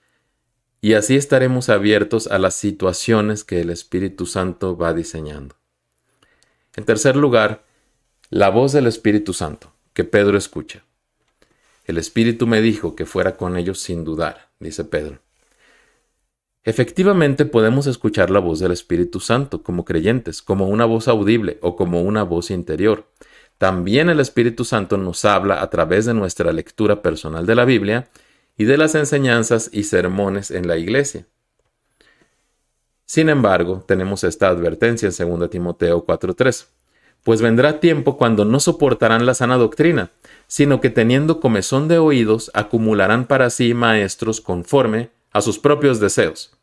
Y 0.80 0.94
así 0.94 1.14
estaremos 1.14 1.68
abiertos 1.68 2.26
a 2.26 2.38
las 2.38 2.54
situaciones 2.54 3.44
que 3.44 3.60
el 3.60 3.68
Espíritu 3.68 4.24
Santo 4.24 4.78
va 4.78 4.94
diseñando. 4.94 5.56
En 6.74 6.86
tercer 6.86 7.16
lugar, 7.16 7.66
la 8.30 8.48
voz 8.48 8.72
del 8.72 8.86
Espíritu 8.86 9.34
Santo, 9.34 9.74
que 9.92 10.04
Pedro 10.04 10.38
escucha. 10.38 10.82
El 11.84 11.98
Espíritu 11.98 12.46
me 12.46 12.62
dijo 12.62 12.96
que 12.96 13.04
fuera 13.04 13.36
con 13.36 13.58
ellos 13.58 13.78
sin 13.78 14.04
dudar, 14.04 14.48
dice 14.58 14.84
Pedro. 14.84 15.20
Efectivamente 16.66 17.44
podemos 17.44 17.86
escuchar 17.86 18.28
la 18.28 18.40
voz 18.40 18.58
del 18.58 18.72
Espíritu 18.72 19.20
Santo 19.20 19.62
como 19.62 19.84
creyentes, 19.84 20.42
como 20.42 20.66
una 20.68 20.84
voz 20.84 21.06
audible 21.06 21.58
o 21.62 21.76
como 21.76 22.02
una 22.02 22.24
voz 22.24 22.50
interior. 22.50 23.06
También 23.56 24.10
el 24.10 24.18
Espíritu 24.18 24.64
Santo 24.64 24.96
nos 24.96 25.24
habla 25.24 25.62
a 25.62 25.70
través 25.70 26.06
de 26.06 26.14
nuestra 26.14 26.52
lectura 26.52 27.02
personal 27.02 27.46
de 27.46 27.54
la 27.54 27.64
Biblia 27.64 28.08
y 28.58 28.64
de 28.64 28.78
las 28.78 28.96
enseñanzas 28.96 29.70
y 29.72 29.84
sermones 29.84 30.50
en 30.50 30.66
la 30.66 30.76
iglesia. 30.76 31.28
Sin 33.04 33.28
embargo, 33.28 33.84
tenemos 33.86 34.24
esta 34.24 34.48
advertencia 34.48 35.08
en 35.08 35.38
2 35.38 35.48
Timoteo 35.48 36.04
4:3, 36.04 36.66
pues 37.22 37.42
vendrá 37.42 37.78
tiempo 37.78 38.16
cuando 38.16 38.44
no 38.44 38.58
soportarán 38.58 39.24
la 39.24 39.34
sana 39.34 39.56
doctrina, 39.56 40.10
sino 40.48 40.80
que 40.80 40.90
teniendo 40.90 41.38
comezón 41.38 41.86
de 41.86 41.98
oídos 41.98 42.50
acumularán 42.54 43.28
para 43.28 43.50
sí 43.50 43.72
maestros 43.72 44.40
conforme 44.40 45.10
a 45.36 45.40
sus 45.42 45.58
propios 45.58 46.00
deseos 46.00 46.56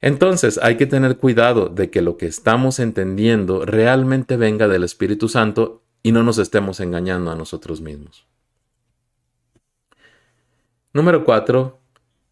entonces 0.00 0.58
hay 0.62 0.76
que 0.76 0.86
tener 0.86 1.18
cuidado 1.18 1.68
de 1.68 1.90
que 1.90 2.00
lo 2.00 2.16
que 2.16 2.26
estamos 2.26 2.78
entendiendo 2.78 3.66
realmente 3.66 4.36
venga 4.36 4.66
del 4.66 4.84
Espíritu 4.84 5.28
Santo 5.28 5.82
y 6.02 6.12
no 6.12 6.22
nos 6.22 6.38
estemos 6.38 6.80
engañando 6.80 7.30
a 7.30 7.36
nosotros 7.36 7.82
mismos. 7.82 8.26
Número 10.94 11.24
4. 11.24 11.78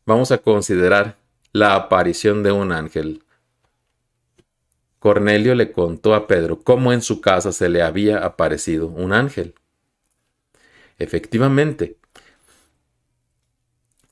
Vamos 0.07 0.33
a 0.33 0.39
considerar 0.39 1.19
la 1.53 1.75
aparición 1.75 2.43
de 2.43 2.53
un 2.53 2.73
ángel. 2.73 3.23
Cornelio 4.99 5.55
le 5.55 5.71
contó 5.71 6.15
a 6.15 6.27
Pedro 6.27 6.61
cómo 6.61 6.93
en 6.93 7.03
su 7.03 7.21
casa 7.21 7.53
se 7.53 7.69
le 7.69 7.83
había 7.83 8.25
aparecido 8.25 8.87
un 8.87 9.13
ángel. 9.13 9.55
Efectivamente, 10.99 11.98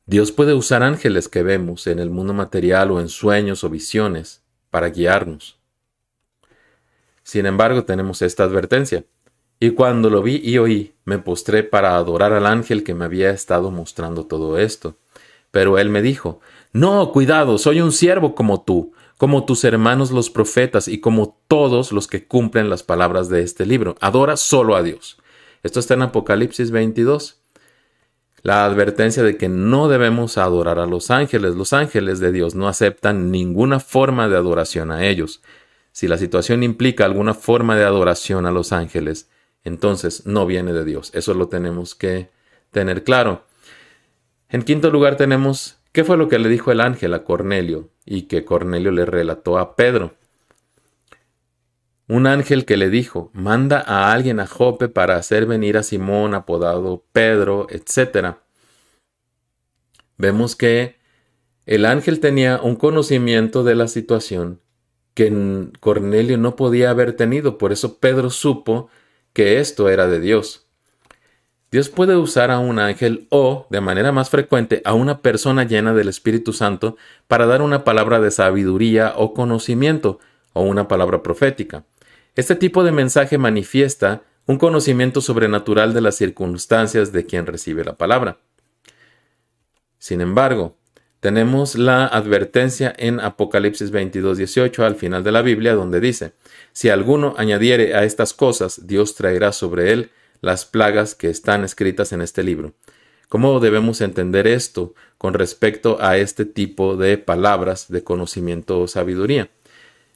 Dios 0.08 0.30
puede 0.30 0.54
usar 0.54 0.84
ángeles 0.84 1.28
que 1.28 1.42
vemos 1.42 1.88
en 1.88 1.98
el 1.98 2.10
mundo 2.10 2.32
material 2.32 2.92
o 2.92 3.00
en 3.00 3.08
sueños 3.08 3.64
o 3.64 3.70
visiones 3.70 4.44
para 4.70 4.90
guiarnos. 4.90 5.58
Sin 7.24 7.44
embargo, 7.44 7.84
tenemos 7.84 8.22
esta 8.22 8.44
advertencia. 8.44 9.04
Y 9.58 9.70
cuando 9.70 10.08
lo 10.08 10.22
vi 10.22 10.40
y 10.44 10.58
oí, 10.58 10.94
me 11.04 11.18
postré 11.18 11.64
para 11.64 11.96
adorar 11.96 12.32
al 12.32 12.46
ángel 12.46 12.84
que 12.84 12.94
me 12.94 13.04
había 13.04 13.30
estado 13.30 13.72
mostrando 13.72 14.26
todo 14.26 14.58
esto. 14.58 14.96
Pero 15.50 15.76
él 15.76 15.88
me 15.88 16.02
dijo, 16.02 16.38
No, 16.72 17.10
cuidado, 17.10 17.58
soy 17.58 17.80
un 17.80 17.90
siervo 17.90 18.36
como 18.36 18.62
tú, 18.62 18.92
como 19.18 19.44
tus 19.44 19.64
hermanos 19.64 20.12
los 20.12 20.30
profetas 20.30 20.86
y 20.86 21.00
como 21.00 21.40
todos 21.48 21.90
los 21.90 22.06
que 22.06 22.28
cumplen 22.28 22.70
las 22.70 22.84
palabras 22.84 23.28
de 23.28 23.42
este 23.42 23.66
libro. 23.66 23.96
Adora 24.00 24.36
solo 24.36 24.76
a 24.76 24.84
Dios. 24.84 25.18
Esto 25.64 25.80
está 25.80 25.94
en 25.94 26.02
Apocalipsis 26.02 26.70
22 26.70 27.40
la 28.42 28.64
advertencia 28.64 29.22
de 29.22 29.36
que 29.36 29.48
no 29.48 29.88
debemos 29.88 30.38
adorar 30.38 30.78
a 30.78 30.86
los 30.86 31.10
ángeles. 31.10 31.54
Los 31.54 31.72
ángeles 31.72 32.20
de 32.20 32.32
Dios 32.32 32.54
no 32.54 32.68
aceptan 32.68 33.30
ninguna 33.30 33.80
forma 33.80 34.28
de 34.28 34.36
adoración 34.36 34.90
a 34.90 35.04
ellos. 35.06 35.42
Si 35.92 36.08
la 36.08 36.18
situación 36.18 36.62
implica 36.62 37.04
alguna 37.04 37.34
forma 37.34 37.76
de 37.76 37.84
adoración 37.84 38.46
a 38.46 38.50
los 38.50 38.72
ángeles, 38.72 39.28
entonces 39.64 40.26
no 40.26 40.46
viene 40.46 40.72
de 40.72 40.84
Dios. 40.84 41.10
Eso 41.14 41.34
lo 41.34 41.48
tenemos 41.48 41.94
que 41.94 42.30
tener 42.70 43.02
claro. 43.02 43.44
En 44.48 44.62
quinto 44.62 44.90
lugar 44.90 45.16
tenemos 45.16 45.78
qué 45.92 46.04
fue 46.04 46.16
lo 46.16 46.28
que 46.28 46.38
le 46.38 46.48
dijo 46.48 46.70
el 46.70 46.80
ángel 46.80 47.14
a 47.14 47.24
Cornelio 47.24 47.88
y 48.04 48.22
que 48.22 48.44
Cornelio 48.44 48.92
le 48.92 49.06
relató 49.06 49.58
a 49.58 49.74
Pedro. 49.74 50.14
Un 52.08 52.28
ángel 52.28 52.64
que 52.64 52.76
le 52.76 52.88
dijo, 52.88 53.30
manda 53.32 53.80
a 53.80 54.12
alguien 54.12 54.38
a 54.38 54.46
Jope 54.46 54.88
para 54.88 55.16
hacer 55.16 55.44
venir 55.46 55.76
a 55.76 55.82
Simón 55.82 56.34
apodado 56.34 57.04
Pedro, 57.12 57.66
etc. 57.68 58.36
Vemos 60.16 60.54
que 60.54 60.96
el 61.66 61.84
ángel 61.84 62.20
tenía 62.20 62.60
un 62.62 62.76
conocimiento 62.76 63.64
de 63.64 63.74
la 63.74 63.88
situación 63.88 64.60
que 65.14 65.70
Cornelio 65.80 66.38
no 66.38 66.54
podía 66.54 66.90
haber 66.90 67.14
tenido, 67.14 67.58
por 67.58 67.72
eso 67.72 67.98
Pedro 67.98 68.30
supo 68.30 68.88
que 69.32 69.58
esto 69.58 69.88
era 69.88 70.06
de 70.06 70.20
Dios. 70.20 70.66
Dios 71.72 71.88
puede 71.88 72.16
usar 72.16 72.52
a 72.52 72.60
un 72.60 72.78
ángel 72.78 73.26
o, 73.30 73.66
de 73.70 73.80
manera 73.80 74.12
más 74.12 74.30
frecuente, 74.30 74.80
a 74.84 74.94
una 74.94 75.22
persona 75.22 75.64
llena 75.64 75.92
del 75.92 76.08
Espíritu 76.08 76.52
Santo 76.52 76.96
para 77.26 77.46
dar 77.46 77.62
una 77.62 77.82
palabra 77.82 78.20
de 78.20 78.30
sabiduría 78.30 79.14
o 79.16 79.34
conocimiento 79.34 80.20
o 80.52 80.62
una 80.62 80.86
palabra 80.86 81.22
profética. 81.22 81.84
Este 82.36 82.54
tipo 82.54 82.84
de 82.84 82.92
mensaje 82.92 83.38
manifiesta 83.38 84.22
un 84.44 84.58
conocimiento 84.58 85.22
sobrenatural 85.22 85.94
de 85.94 86.02
las 86.02 86.16
circunstancias 86.16 87.10
de 87.10 87.24
quien 87.24 87.46
recibe 87.46 87.82
la 87.82 87.96
palabra. 87.96 88.36
Sin 89.98 90.20
embargo, 90.20 90.76
tenemos 91.20 91.76
la 91.76 92.06
advertencia 92.06 92.94
en 92.98 93.20
Apocalipsis 93.20 93.90
22, 93.90 94.36
18 94.36 94.84
al 94.84 94.96
final 94.96 95.24
de 95.24 95.32
la 95.32 95.40
Biblia 95.40 95.74
donde 95.74 95.98
dice, 95.98 96.34
si 96.72 96.90
alguno 96.90 97.34
añadiere 97.38 97.94
a 97.94 98.04
estas 98.04 98.34
cosas, 98.34 98.86
Dios 98.86 99.14
traerá 99.14 99.50
sobre 99.50 99.94
él 99.94 100.10
las 100.42 100.66
plagas 100.66 101.14
que 101.14 101.30
están 101.30 101.64
escritas 101.64 102.12
en 102.12 102.20
este 102.20 102.42
libro. 102.42 102.74
¿Cómo 103.30 103.60
debemos 103.60 104.02
entender 104.02 104.46
esto 104.46 104.94
con 105.16 105.32
respecto 105.32 105.96
a 106.02 106.18
este 106.18 106.44
tipo 106.44 106.98
de 106.98 107.16
palabras 107.16 107.88
de 107.88 108.04
conocimiento 108.04 108.78
o 108.78 108.88
sabiduría? 108.88 109.48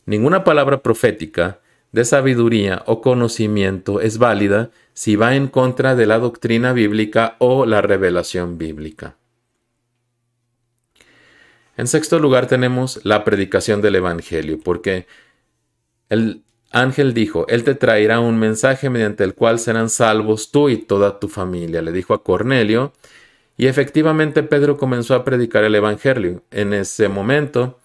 Ninguna 0.05 0.45
palabra 0.45 0.83
profética 0.83 1.61
de 1.93 2.05
sabiduría 2.05 2.83
o 2.87 3.01
conocimiento 3.01 4.01
es 4.01 4.19
válida 4.19 4.71
si 4.93 5.17
va 5.17 5.35
en 5.35 5.49
contra 5.49 5.97
de 5.97 6.07
la 6.07 6.19
doctrina 6.19 6.73
bíblica 6.73 7.37
o 7.39 7.67
la 7.67 7.81
revelación 7.81 8.59
bíblica. 8.59 9.17
En 11.77 11.87
sexto 11.87 12.19
lugar 12.19 12.47
tenemos 12.47 13.01
la 13.05 13.25
predicación 13.25 13.81
del 13.81 13.97
Evangelio, 13.97 14.61
porque 14.63 15.07
el 16.11 16.43
ángel 16.71 17.15
dijo, 17.15 17.47
Él 17.49 17.65
te 17.65 17.75
traerá 17.75 18.21
un 18.21 18.39
mensaje 18.39 18.91
mediante 18.91 19.25
el 19.25 19.35
cual 19.35 19.59
serán 19.59 19.89
salvos 19.89 20.51
tú 20.51 20.69
y 20.69 20.77
toda 20.77 21.19
tu 21.19 21.29
familia, 21.29 21.81
le 21.81 21.93
dijo 21.93 22.13
a 22.13 22.23
Cornelio, 22.23 22.93
y 23.57 23.67
efectivamente 23.67 24.43
Pedro 24.43 24.77
comenzó 24.77 25.15
a 25.15 25.25
predicar 25.25 25.65
el 25.65 25.75
Evangelio. 25.75 26.43
En 26.51 26.75
ese 26.75 27.09
momento, 27.09 27.80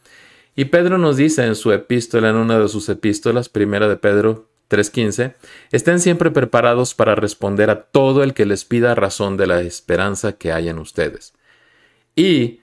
y 0.55 0.65
Pedro 0.65 0.97
nos 0.97 1.17
dice 1.17 1.45
en 1.45 1.55
su 1.55 1.71
epístola, 1.71 2.29
en 2.29 2.35
una 2.35 2.59
de 2.59 2.67
sus 2.69 2.87
epístolas, 2.89 3.49
primera 3.49 3.87
de 3.87 3.97
Pedro 3.97 4.49
3.15, 4.69 5.33
estén 5.71 5.99
siempre 5.99 6.31
preparados 6.31 6.93
para 6.93 7.15
responder 7.15 7.69
a 7.69 7.83
todo 7.83 8.23
el 8.23 8.33
que 8.33 8.45
les 8.45 8.65
pida 8.65 8.95
razón 8.95 9.37
de 9.37 9.47
la 9.47 9.61
esperanza 9.61 10.33
que 10.33 10.51
hay 10.51 10.69
en 10.69 10.79
ustedes. 10.79 11.33
Y 12.15 12.61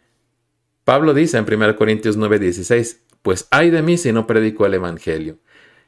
Pablo 0.85 1.15
dice 1.15 1.39
en 1.39 1.45
1 1.45 1.77
Corintios 1.77 2.17
9:16, 2.17 2.99
pues 3.23 3.47
hay 3.51 3.71
de 3.71 3.83
mí 3.83 3.97
si 3.97 4.13
no 4.13 4.27
predico 4.27 4.67
el 4.67 4.75
Evangelio. 4.75 5.39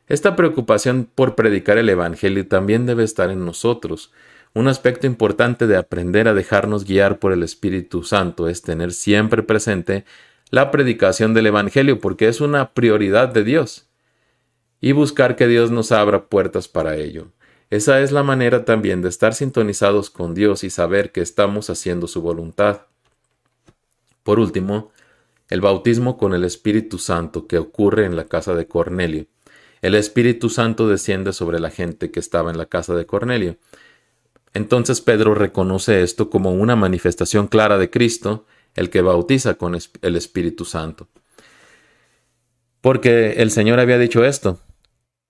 Esta 0.06 0.36
preocupación 0.36 1.08
por 1.12 1.34
predicar 1.34 1.78
el 1.78 1.88
Evangelio 1.88 2.46
también 2.46 2.86
debe 2.86 3.04
estar 3.04 3.30
en 3.30 3.44
nosotros. 3.44 4.12
Un 4.52 4.68
aspecto 4.68 5.06
importante 5.06 5.66
de 5.66 5.76
aprender 5.76 6.28
a 6.28 6.34
dejarnos 6.34 6.84
guiar 6.84 7.18
por 7.18 7.32
el 7.32 7.42
Espíritu 7.42 8.04
Santo 8.04 8.48
es 8.48 8.62
tener 8.62 8.92
siempre 8.92 9.42
presente 9.42 10.04
la 10.54 10.70
predicación 10.70 11.34
del 11.34 11.48
Evangelio 11.48 11.98
porque 11.98 12.28
es 12.28 12.40
una 12.40 12.74
prioridad 12.74 13.26
de 13.26 13.42
Dios 13.42 13.88
y 14.80 14.92
buscar 14.92 15.34
que 15.34 15.48
Dios 15.48 15.72
nos 15.72 15.90
abra 15.90 16.26
puertas 16.26 16.68
para 16.68 16.96
ello. 16.96 17.32
Esa 17.70 18.00
es 18.00 18.12
la 18.12 18.22
manera 18.22 18.64
también 18.64 19.02
de 19.02 19.08
estar 19.08 19.34
sintonizados 19.34 20.10
con 20.10 20.32
Dios 20.32 20.62
y 20.62 20.70
saber 20.70 21.10
que 21.10 21.22
estamos 21.22 21.70
haciendo 21.70 22.06
su 22.06 22.22
voluntad. 22.22 22.82
Por 24.22 24.38
último, 24.38 24.92
el 25.48 25.60
bautismo 25.60 26.16
con 26.16 26.34
el 26.34 26.44
Espíritu 26.44 26.98
Santo 26.98 27.48
que 27.48 27.58
ocurre 27.58 28.04
en 28.04 28.14
la 28.14 28.26
casa 28.26 28.54
de 28.54 28.68
Cornelio. 28.68 29.26
El 29.82 29.96
Espíritu 29.96 30.50
Santo 30.50 30.86
desciende 30.86 31.32
sobre 31.32 31.58
la 31.58 31.70
gente 31.70 32.12
que 32.12 32.20
estaba 32.20 32.52
en 32.52 32.58
la 32.58 32.66
casa 32.66 32.94
de 32.94 33.06
Cornelio. 33.06 33.56
Entonces 34.52 35.00
Pedro 35.00 35.34
reconoce 35.34 36.04
esto 36.04 36.30
como 36.30 36.52
una 36.52 36.76
manifestación 36.76 37.48
clara 37.48 37.76
de 37.76 37.90
Cristo 37.90 38.46
el 38.74 38.90
que 38.90 39.02
bautiza 39.02 39.54
con 39.54 39.76
el 40.02 40.16
Espíritu 40.16 40.64
Santo. 40.64 41.08
Porque 42.80 43.34
el 43.38 43.50
Señor 43.50 43.80
había 43.80 43.98
dicho 43.98 44.24
esto, 44.24 44.60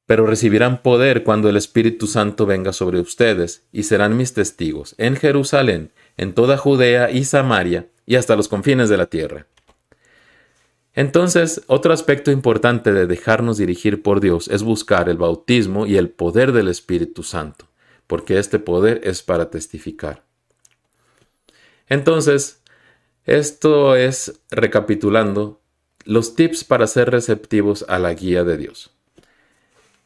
pero 0.06 0.26
recibirán 0.26 0.82
poder 0.82 1.24
cuando 1.24 1.48
el 1.48 1.56
Espíritu 1.56 2.06
Santo 2.06 2.46
venga 2.46 2.72
sobre 2.72 3.00
ustedes, 3.00 3.66
y 3.72 3.84
serán 3.84 4.16
mis 4.16 4.34
testigos 4.34 4.94
en 4.98 5.16
Jerusalén, 5.16 5.92
en 6.16 6.34
toda 6.34 6.58
Judea 6.58 7.10
y 7.10 7.24
Samaria, 7.24 7.88
y 8.06 8.16
hasta 8.16 8.36
los 8.36 8.48
confines 8.48 8.88
de 8.88 8.96
la 8.96 9.06
tierra. 9.06 9.46
Entonces, 10.94 11.62
otro 11.66 11.92
aspecto 11.92 12.30
importante 12.30 12.92
de 12.92 13.06
dejarnos 13.06 13.56
dirigir 13.58 14.02
por 14.02 14.20
Dios 14.20 14.48
es 14.48 14.62
buscar 14.62 15.08
el 15.08 15.16
bautismo 15.16 15.86
y 15.86 15.96
el 15.96 16.10
poder 16.10 16.52
del 16.52 16.68
Espíritu 16.68 17.22
Santo, 17.22 17.66
porque 18.06 18.38
este 18.38 18.58
poder 18.58 19.00
es 19.02 19.22
para 19.22 19.50
testificar. 19.50 20.22
Entonces, 21.88 22.62
esto 23.24 23.96
es, 23.96 24.40
recapitulando, 24.50 25.60
los 26.04 26.34
tips 26.34 26.64
para 26.64 26.86
ser 26.86 27.10
receptivos 27.10 27.84
a 27.88 27.98
la 27.98 28.12
guía 28.12 28.44
de 28.44 28.56
Dios. 28.56 28.90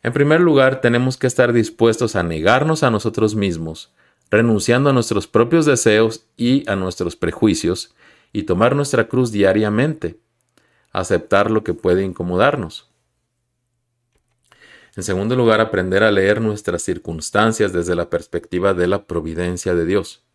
En 0.02 0.12
primer 0.12 0.40
lugar, 0.40 0.80
tenemos 0.80 1.16
que 1.16 1.26
estar 1.26 1.52
dispuestos 1.52 2.14
a 2.14 2.22
negarnos 2.22 2.84
a 2.84 2.90
nosotros 2.90 3.34
mismos, 3.34 3.92
renunciando 4.30 4.90
a 4.90 4.92
nuestros 4.92 5.26
propios 5.26 5.66
deseos 5.66 6.26
y 6.36 6.68
a 6.70 6.76
nuestros 6.76 7.16
prejuicios, 7.16 7.94
y 8.32 8.44
tomar 8.44 8.76
nuestra 8.76 9.08
cruz 9.08 9.32
diariamente, 9.32 10.20
aceptar 10.92 11.50
lo 11.50 11.64
que 11.64 11.74
puede 11.74 12.04
incomodarnos. 12.04 12.88
En 14.96 15.02
segundo 15.02 15.34
lugar, 15.34 15.60
aprender 15.60 16.02
a 16.02 16.10
leer 16.10 16.40
nuestras 16.40 16.82
circunstancias 16.82 17.72
desde 17.72 17.94
la 17.94 18.10
perspectiva 18.10 18.74
de 18.74 18.86
la 18.86 19.04
providencia 19.06 19.74
de 19.74 19.86
Dios. 19.86 20.27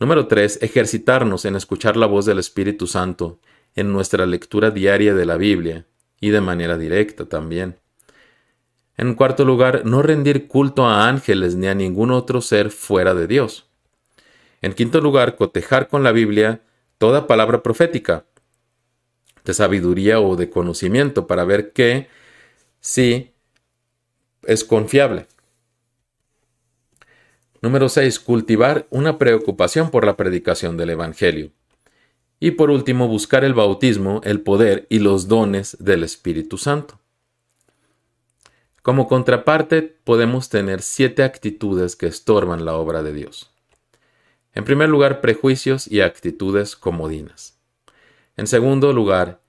Número 0.00 0.26
3. 0.26 0.58
Ejercitarnos 0.60 1.44
en 1.44 1.54
escuchar 1.54 1.96
la 1.96 2.06
voz 2.06 2.26
del 2.26 2.40
Espíritu 2.40 2.88
Santo 2.88 3.38
en 3.76 3.92
nuestra 3.92 4.26
lectura 4.26 4.72
diaria 4.72 5.14
de 5.14 5.24
la 5.24 5.36
Biblia 5.36 5.86
y 6.20 6.30
de 6.30 6.40
manera 6.40 6.76
directa 6.76 7.26
también. 7.26 7.76
En 8.96 9.14
cuarto 9.14 9.44
lugar, 9.44 9.84
no 9.84 10.02
rendir 10.02 10.48
culto 10.48 10.86
a 10.86 11.08
ángeles 11.08 11.54
ni 11.54 11.68
a 11.68 11.74
ningún 11.74 12.10
otro 12.10 12.40
ser 12.40 12.70
fuera 12.70 13.14
de 13.14 13.28
Dios. 13.28 13.68
En 14.62 14.72
quinto 14.72 15.00
lugar, 15.00 15.36
cotejar 15.36 15.86
con 15.86 16.02
la 16.02 16.10
Biblia 16.10 16.62
toda 16.98 17.28
palabra 17.28 17.62
profética, 17.62 18.24
de 19.44 19.54
sabiduría 19.54 20.20
o 20.20 20.34
de 20.34 20.50
conocimiento 20.50 21.28
para 21.28 21.44
ver 21.44 21.72
que 21.72 22.08
sí 22.80 23.32
es 24.42 24.64
confiable. 24.64 25.26
Número 27.64 27.88
6. 27.88 28.20
Cultivar 28.20 28.86
una 28.90 29.16
preocupación 29.16 29.90
por 29.90 30.04
la 30.04 30.18
predicación 30.18 30.76
del 30.76 30.90
Evangelio. 30.90 31.50
Y 32.38 32.50
por 32.50 32.68
último, 32.68 33.08
buscar 33.08 33.42
el 33.42 33.54
bautismo, 33.54 34.20
el 34.22 34.42
poder 34.42 34.86
y 34.90 34.98
los 34.98 35.28
dones 35.28 35.74
del 35.80 36.02
Espíritu 36.02 36.58
Santo. 36.58 37.00
Como 38.82 39.08
contraparte, 39.08 39.80
podemos 39.80 40.50
tener 40.50 40.82
siete 40.82 41.22
actitudes 41.22 41.96
que 41.96 42.06
estorban 42.06 42.66
la 42.66 42.74
obra 42.74 43.02
de 43.02 43.14
Dios. 43.14 43.50
En 44.52 44.64
primer 44.64 44.90
lugar, 44.90 45.22
prejuicios 45.22 45.90
y 45.90 46.02
actitudes 46.02 46.76
comodinas. 46.76 47.58
En 48.36 48.46
segundo 48.46 48.92
lugar, 48.92 49.40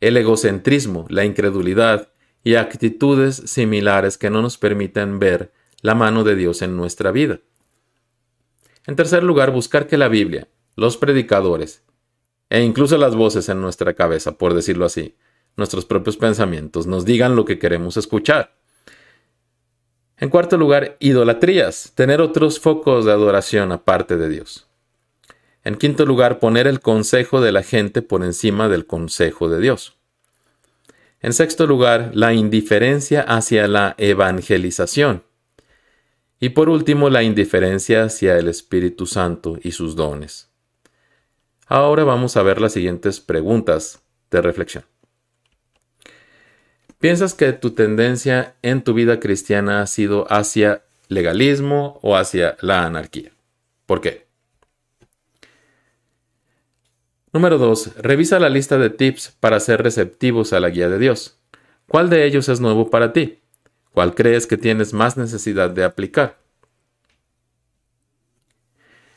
el 0.00 0.16
egocentrismo, 0.16 1.06
la 1.08 1.24
incredulidad 1.24 2.08
y 2.42 2.56
actitudes 2.56 3.36
similares 3.36 4.18
que 4.18 4.28
no 4.28 4.42
nos 4.42 4.58
permiten 4.58 5.20
ver 5.20 5.52
la 5.84 5.94
mano 5.94 6.24
de 6.24 6.34
Dios 6.34 6.62
en 6.62 6.78
nuestra 6.78 7.12
vida. 7.12 7.40
En 8.86 8.96
tercer 8.96 9.22
lugar, 9.22 9.50
buscar 9.50 9.86
que 9.86 9.98
la 9.98 10.08
Biblia, 10.08 10.48
los 10.76 10.96
predicadores 10.96 11.82
e 12.48 12.62
incluso 12.62 12.96
las 12.96 13.14
voces 13.14 13.50
en 13.50 13.60
nuestra 13.60 13.92
cabeza, 13.92 14.38
por 14.38 14.54
decirlo 14.54 14.86
así, 14.86 15.14
nuestros 15.56 15.84
propios 15.84 16.16
pensamientos, 16.16 16.86
nos 16.86 17.04
digan 17.04 17.36
lo 17.36 17.44
que 17.44 17.58
queremos 17.58 17.98
escuchar. 17.98 18.56
En 20.16 20.30
cuarto 20.30 20.56
lugar, 20.56 20.96
idolatrías, 21.00 21.92
tener 21.94 22.22
otros 22.22 22.60
focos 22.60 23.04
de 23.04 23.12
adoración 23.12 23.70
aparte 23.70 24.16
de 24.16 24.30
Dios. 24.30 24.66
En 25.64 25.74
quinto 25.74 26.06
lugar, 26.06 26.38
poner 26.38 26.66
el 26.66 26.80
consejo 26.80 27.42
de 27.42 27.52
la 27.52 27.62
gente 27.62 28.00
por 28.00 28.24
encima 28.24 28.70
del 28.70 28.86
consejo 28.86 29.50
de 29.50 29.60
Dios. 29.60 29.98
En 31.20 31.34
sexto 31.34 31.66
lugar, 31.66 32.10
la 32.14 32.32
indiferencia 32.32 33.20
hacia 33.20 33.68
la 33.68 33.94
evangelización. 33.98 35.24
Y 36.44 36.50
por 36.50 36.68
último, 36.68 37.08
la 37.08 37.22
indiferencia 37.22 38.04
hacia 38.04 38.36
el 38.36 38.48
Espíritu 38.48 39.06
Santo 39.06 39.56
y 39.62 39.72
sus 39.72 39.96
dones. 39.96 40.50
Ahora 41.66 42.04
vamos 42.04 42.36
a 42.36 42.42
ver 42.42 42.60
las 42.60 42.74
siguientes 42.74 43.18
preguntas 43.18 44.02
de 44.30 44.42
reflexión. 44.42 44.84
¿Piensas 46.98 47.32
que 47.32 47.54
tu 47.54 47.70
tendencia 47.70 48.56
en 48.60 48.84
tu 48.84 48.92
vida 48.92 49.20
cristiana 49.20 49.80
ha 49.80 49.86
sido 49.86 50.30
hacia 50.30 50.82
legalismo 51.08 51.98
o 52.02 52.14
hacia 52.14 52.58
la 52.60 52.84
anarquía? 52.84 53.32
¿Por 53.86 54.02
qué? 54.02 54.26
Número 57.32 57.56
2. 57.56 58.02
Revisa 58.02 58.38
la 58.38 58.50
lista 58.50 58.76
de 58.76 58.90
tips 58.90 59.34
para 59.40 59.60
ser 59.60 59.82
receptivos 59.82 60.52
a 60.52 60.60
la 60.60 60.68
guía 60.68 60.90
de 60.90 60.98
Dios. 60.98 61.38
¿Cuál 61.88 62.10
de 62.10 62.26
ellos 62.26 62.50
es 62.50 62.60
nuevo 62.60 62.90
para 62.90 63.14
ti? 63.14 63.38
¿Cuál 63.94 64.14
crees 64.14 64.46
que 64.46 64.58
tienes 64.58 64.92
más 64.92 65.16
necesidad 65.16 65.70
de 65.70 65.84
aplicar? 65.84 66.36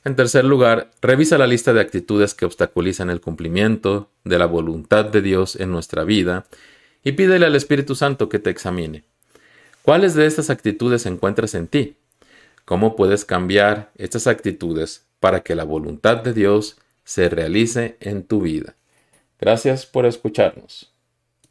En 0.06 0.16
tercer 0.16 0.46
lugar, 0.46 0.92
revisa 1.02 1.38
la 1.38 1.48
lista 1.48 1.74
de 1.74 1.82
actitudes 1.82 2.34
que 2.34 2.46
obstaculizan 2.46 3.10
el 3.10 3.20
cumplimiento 3.20 4.10
de 4.24 4.38
la 4.38 4.46
voluntad 4.46 5.04
de 5.04 5.22
Dios 5.22 5.56
en 5.56 5.72
nuestra 5.72 6.04
vida 6.04 6.46
y 7.04 7.14
pídele 7.14 7.48
al 7.48 7.56
Espíritu 7.56 7.96
Santo 7.96 8.30
que 8.30 8.40
te 8.40 8.52
examine. 8.52 9.04
¿Cuáles 9.82 10.14
de 10.14 10.28
estas 10.28 10.50
actitudes 10.50 11.06
encuentras 11.08 11.56
en 11.56 11.68
ti? 11.68 11.98
¿Cómo 12.64 12.96
puedes 12.96 13.26
cambiar 13.26 13.92
estas 13.96 14.28
actitudes 14.28 15.08
para 15.20 15.42
que 15.42 15.56
la 15.56 15.64
voluntad 15.64 16.18
de 16.18 16.34
Dios 16.34 16.78
se 17.08 17.30
realice 17.30 17.96
en 18.02 18.24
tu 18.24 18.42
vida. 18.42 18.76
Gracias 19.40 19.86
por 19.86 20.06
escucharnos. 20.06 20.92